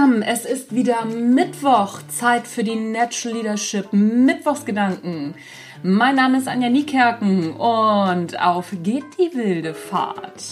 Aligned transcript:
zusammen, 0.00 0.22
es 0.22 0.46
ist 0.46 0.74
wieder 0.74 1.04
Mittwoch, 1.04 2.00
Zeit 2.08 2.46
für 2.46 2.64
die 2.64 2.74
Natural 2.74 3.36
Leadership 3.36 3.92
Mittwochsgedanken. 3.92 5.34
Mein 5.82 6.14
Name 6.14 6.38
ist 6.38 6.48
Anja 6.48 6.70
Niekerken 6.70 7.52
und 7.52 8.40
auf 8.40 8.70
geht 8.82 9.04
die 9.18 9.36
wilde 9.36 9.74
Fahrt. 9.74 10.42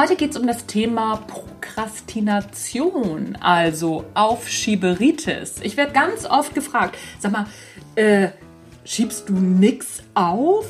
Heute 0.00 0.16
geht 0.16 0.30
es 0.30 0.38
um 0.38 0.46
das 0.46 0.64
Thema 0.64 1.16
Prokrastination, 1.26 3.36
also 3.38 4.06
Aufschieberitis. 4.14 5.60
Ich 5.60 5.76
werde 5.76 5.92
ganz 5.92 6.24
oft 6.24 6.54
gefragt, 6.54 6.96
sag 7.18 7.32
mal, 7.32 7.44
äh, 7.96 8.28
schiebst 8.86 9.28
du 9.28 9.34
nix 9.34 10.02
auf? 10.14 10.64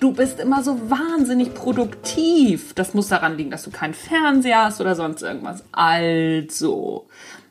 Du 0.00 0.12
bist 0.12 0.38
immer 0.38 0.62
so 0.62 0.90
wahnsinnig 0.90 1.54
produktiv. 1.54 2.74
Das 2.74 2.92
muss 2.92 3.08
daran 3.08 3.38
liegen, 3.38 3.50
dass 3.50 3.62
du 3.62 3.70
keinen 3.70 3.94
Fernseher 3.94 4.64
hast 4.64 4.82
oder 4.82 4.94
sonst 4.94 5.22
irgendwas. 5.22 5.64
Also, 5.72 7.06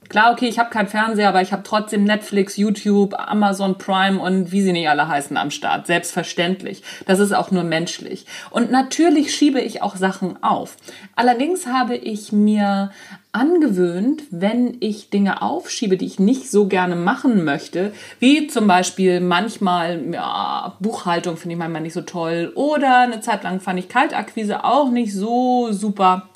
Klar, 0.10 0.32
okay, 0.32 0.48
ich 0.48 0.60
habe 0.60 0.70
keinen 0.70 0.88
Fernseher, 0.88 1.30
aber 1.30 1.42
ich 1.42 1.52
habe 1.52 1.64
trotzdem 1.64 2.04
Netflix, 2.04 2.58
YouTube, 2.58 3.14
Amazon 3.18 3.78
Prime 3.78 4.20
und 4.20 4.52
wie 4.52 4.62
sie 4.62 4.72
nicht 4.72 4.90
alle 4.90 5.08
heißen 5.08 5.36
am 5.38 5.52
Start. 5.52 5.88
Selbstverständlich. 5.88 6.84
Das 7.06 7.20
ist 7.20 7.34
auch 7.34 7.52
nur 7.52 7.64
menschlich. 7.64 8.26
Und 8.50 8.72
natürlich 8.72 9.34
schiebe 9.34 9.60
ich 9.60 9.82
auch 9.82 9.96
Sachen 9.96 10.42
auf. 10.44 10.78
Allerdings 11.16 11.68
habe 11.68 11.96
ich 11.96 12.32
mir 12.32 12.92
angewöhnt, 13.34 14.24
wenn 14.32 14.78
ich 14.80 15.10
Dinge 15.10 15.42
aufschiebe, 15.42 15.98
die 15.98 16.06
ich 16.06 16.20
nicht 16.20 16.50
so 16.50 16.68
gerne 16.68 16.96
machen 16.96 17.44
möchte, 17.44 17.94
wie 18.20 18.48
zum 18.48 18.68
Beispiel 18.68 19.20
manchmal, 19.20 20.02
ja, 20.12 20.76
Buchhaltung 20.80 21.38
finde 21.38 21.54
ich 21.54 21.60
manchmal 21.60 21.82
nicht 21.82 21.94
so 21.94 22.02
toll 22.02 22.52
oder 22.56 23.00
eine 23.00 23.22
Zeit 23.22 23.44
lang 23.44 23.60
fand 23.60 23.80
ich 23.80 23.90
Kaltakquise 23.90 24.64
auch 24.64 24.90
nicht 24.90 25.14
so 25.14 25.72
super. 25.72 26.30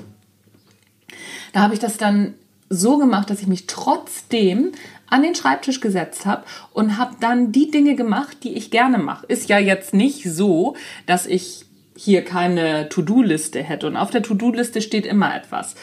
Da 1.54 1.62
habe 1.62 1.74
ich 1.74 1.80
das 1.80 1.98
dann 1.98 2.36
so 2.72 2.98
gemacht, 2.98 3.30
dass 3.30 3.42
ich 3.42 3.48
mich 3.48 3.68
trotzdem 3.68 4.72
an 5.08 5.24
den 5.24 5.36
Schreibtisch 5.36 5.82
gesetzt 5.82 6.26
habe 6.26 6.44
und 6.72 6.98
habe 6.98 7.18
dann 7.20 7.52
die 7.52 7.70
Dinge 7.70 7.96
gemacht, 7.96 8.38
die 8.44 8.54
ich 8.54 8.72
gerne 8.72 8.98
mache. 8.98 9.26
Ist 9.28 9.50
ja 9.50 9.60
jetzt 9.60 9.94
nicht 9.94 10.24
so, 10.24 10.76
dass 11.06 11.26
ich 11.26 11.66
hier 11.98 12.24
keine 12.24 12.88
To-Do-Liste 12.88 13.62
hätte 13.62 13.88
und 13.88 13.98
auf 13.98 14.10
der 14.10 14.24
To-Do-Liste 14.24 14.82
steht 14.82 15.06
immer 15.06 15.36
etwas. 15.36 15.76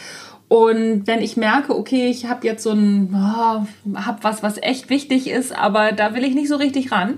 Und 0.48 1.06
wenn 1.06 1.20
ich 1.20 1.36
merke, 1.36 1.76
okay, 1.76 2.08
ich 2.08 2.26
habe 2.26 2.46
jetzt 2.46 2.62
so 2.62 2.70
ein, 2.70 3.10
oh, 3.14 3.66
habe 3.98 4.18
was, 4.22 4.42
was 4.42 4.56
echt 4.56 4.88
wichtig 4.88 5.28
ist, 5.28 5.52
aber 5.52 5.92
da 5.92 6.14
will 6.14 6.24
ich 6.24 6.34
nicht 6.34 6.48
so 6.48 6.56
richtig 6.56 6.90
ran, 6.90 7.16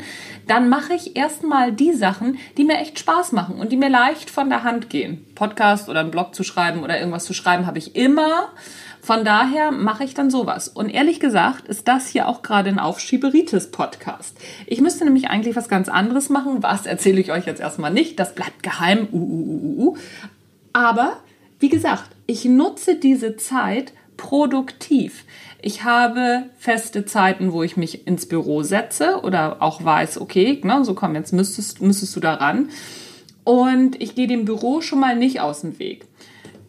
dann 0.49 0.69
mache 0.69 0.95
ich 0.95 1.17
erstmal 1.17 1.71
die 1.71 1.93
Sachen, 1.93 2.39
die 2.59 2.65
mir 2.65 2.79
echt 2.79 2.99
Spaß 2.99 3.31
machen 3.31 3.57
und 3.57 3.71
die 3.71 3.77
mir 3.77 3.89
leicht 3.89 4.31
von 4.31 4.51
der 4.51 4.65
Hand 4.65 4.91
gehen. 4.91 5.25
Podcast 5.37 5.89
oder 5.89 6.01
einen 6.01 6.11
Blog 6.11 6.35
zu 6.35 6.43
schreiben 6.43 6.83
oder 6.83 6.99
irgendwas 6.99 7.25
zu 7.25 7.33
schreiben, 7.33 7.67
habe 7.67 7.79
ich 7.79 7.95
immer. 7.95 8.49
Von 9.01 9.25
daher 9.25 9.71
mache 9.71 10.05
ich 10.05 10.15
dann 10.15 10.31
sowas. 10.31 10.69
Und 10.69 10.91
ehrlich 10.91 11.21
gesagt 11.21 11.69
ist 11.69 11.87
das 11.87 12.09
hier 12.09 12.29
auch 12.29 12.43
gerade 12.43 12.69
ein 12.69 12.81
Aufschieberitis-Podcast. 12.81 14.37
Ich 14.67 14.81
müsste 14.81 15.05
nämlich 15.05 15.31
eigentlich 15.31 15.57
was 15.57 15.69
ganz 15.69 15.89
anderes 15.89 16.31
machen. 16.31 16.63
Was 16.63 16.85
erzähle 16.85 17.21
ich 17.21 17.33
euch 17.33 17.47
jetzt 17.47 17.61
erstmal 17.61 17.93
nicht. 17.93 18.19
Das 18.19 18.35
bleibt 18.35 18.63
geheim. 18.63 19.09
Uh, 19.13 19.17
uh, 19.17 19.53
uh, 19.53 19.89
uh. 19.89 19.97
Aber 20.73 21.17
wie 21.61 21.69
gesagt, 21.69 22.11
ich 22.27 22.45
nutze 22.47 22.97
diese 22.97 23.37
Zeit 23.37 23.93
produktiv. 24.17 25.25
Ich 25.63 25.85
habe 25.85 26.45
feste 26.59 27.05
Zeiten, 27.05 27.53
wo 27.53 27.63
ich 27.63 27.77
mich 27.77 28.07
ins 28.07 28.27
Büro 28.27 28.63
setze 28.63 29.21
oder 29.23 29.63
auch 29.63 29.85
weiß, 29.85 30.21
okay, 30.21 30.61
ne, 30.65 30.85
so 30.85 30.95
komm, 30.95 31.15
jetzt 31.15 31.33
müsstest, 31.33 31.81
müsstest 31.81 32.17
du 32.17 32.21
daran. 32.21 32.71
Und 33.45 34.01
ich 34.01 34.15
gehe 34.15 34.27
dem 34.27 34.45
Büro 34.45 34.81
schon 34.81 35.01
mal 35.01 35.17
nicht 35.17 35.41
aus 35.41 35.63
dem 35.63 35.79
Weg 35.79 36.10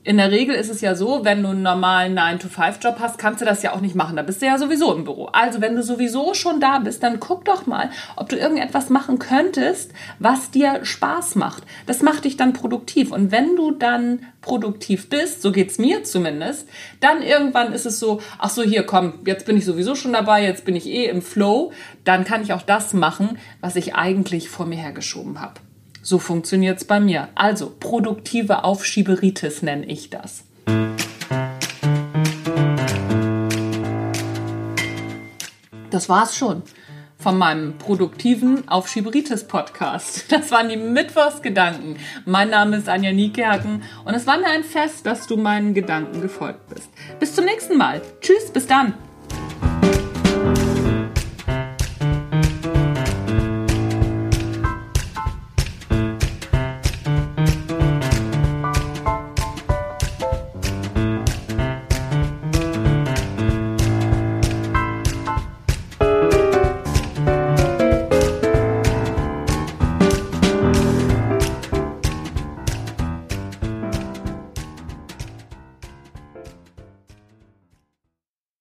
in 0.04 0.18
der 0.18 0.32
Regel 0.32 0.56
ist 0.56 0.70
es 0.70 0.82
ja 0.82 0.96
so, 0.96 1.24
wenn 1.24 1.44
du 1.44 1.50
einen 1.50 1.62
normalen 1.62 2.18
9-to-5-Job 2.18 2.98
hast, 3.00 3.20
kannst 3.20 3.42
du 3.42 3.46
das 3.46 3.62
ja 3.62 3.74
auch 3.74 3.82
nicht 3.82 3.94
machen. 3.94 4.16
Da 4.16 4.24
bist 4.24 4.42
du 4.42 4.48
ja 4.48 4.58
sowieso 4.58 4.94
im 4.96 5.04
Büro. 5.04 5.26
Also 5.26 5.62
wenn 5.62 5.76
du 5.76 5.84
sowieso 5.84 6.34
schon 6.34 6.60
da 6.60 6.80
bist, 6.80 7.04
dann 7.04 7.20
guck 7.20 7.46
doch 7.46 7.68
mal, 7.68 7.92
ob 8.16 8.28
du 8.28 8.36
irgendetwas 8.36 8.90
machen 8.90 9.20
könntest, 9.20 9.92
was 10.18 10.50
dir 10.50 10.84
Spaß 10.84 11.36
macht. 11.36 11.64
Das 11.86 12.02
macht 12.02 12.26
dich 12.26 12.36
dann 12.36 12.54
produktiv. 12.54 13.12
Und 13.12 13.32
wenn 13.32 13.56
du 13.56 13.72
dann 13.72 14.26
produktiv 14.42 15.08
bist, 15.08 15.44
so 15.44 15.52
geht's 15.52 15.78
mir 15.78 16.04
zumindest, 16.04 16.68
dann 17.00 17.22
irgendwann 17.22 17.72
ist 17.72 17.86
es 17.86 18.00
so, 18.00 18.22
ach 18.40 18.50
so, 18.50 18.64
hier 18.64 18.84
komm, 18.84 19.20
jetzt 19.26 19.46
bin 19.46 19.56
ich 19.56 19.66
sowieso 19.66 19.94
schon 19.94 20.14
dabei, 20.14 20.44
jetzt 20.44 20.66
bin 20.66 20.76
ich 20.76 20.88
eh 20.88 21.06
im 21.06 21.22
Flow, 21.22 21.72
dann 22.06 22.24
kann 22.24 22.42
ich 22.42 22.54
auch 22.54 22.64
das 22.64 22.94
machen, 22.94 23.38
was 23.60 23.76
ich 23.76 23.94
eigentlich 23.94 24.50
vor 24.50 24.66
mir 24.66 24.78
hergeschoben 24.78 25.40
habe. 25.40 25.62
So 26.04 26.18
funktioniert 26.18 26.80
es 26.80 26.86
bei 26.86 27.00
mir. 27.00 27.30
Also 27.36 27.72
produktive 27.80 28.64
Aufschieberitis 28.64 29.62
nenne 29.62 29.86
ich 29.86 30.10
das. 30.10 30.44
Das 35.92 36.10
war's 36.10 36.36
schon 36.36 36.64
von 37.18 37.38
meinem 37.38 37.78
produktiven 37.78 38.68
Aufschieberitis-Podcast. 38.68 40.32
Das 40.32 40.50
waren 40.50 40.70
die 40.70 40.78
Mittwochsgedanken. 40.78 41.98
Mein 42.26 42.50
Name 42.50 42.78
ist 42.78 42.90
Anja 42.90 43.12
Niekerken 43.12 43.84
und 44.06 44.16
es 44.16 44.26
war 44.26 44.40
mir 44.40 44.48
ein 44.48 44.64
Fest, 44.64 45.06
dass 45.06 45.28
du 45.28 45.38
meinen 45.38 45.76
Gedanken 45.76 46.22
gefolgt 46.22 46.68
bist. 46.70 46.90
Bis 47.20 47.36
zum 47.36 47.46
nächsten 47.46 47.78
Mal. 47.78 48.02
Tschüss, 48.22 48.50
bis 48.52 48.66
dann. 48.66 48.96